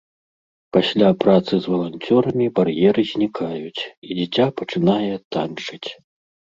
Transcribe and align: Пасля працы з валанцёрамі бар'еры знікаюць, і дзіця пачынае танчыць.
Пасля 0.77 1.11
працы 1.23 1.53
з 1.65 1.73
валанцёрамі 1.73 2.47
бар'еры 2.57 3.01
знікаюць, 3.13 3.81
і 4.11 4.13
дзіця 4.17 4.45
пачынае 4.59 5.09
танчыць. 5.35 5.85